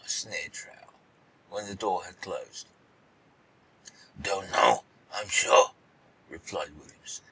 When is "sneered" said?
0.07-0.51